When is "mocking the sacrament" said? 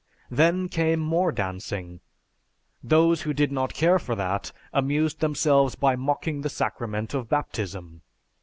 5.95-7.13